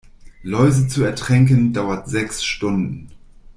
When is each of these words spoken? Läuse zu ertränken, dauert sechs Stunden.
Läuse 0.41 0.87
zu 0.87 1.03
ertränken, 1.03 1.73
dauert 1.73 2.09
sechs 2.09 2.43
Stunden. 2.43 3.11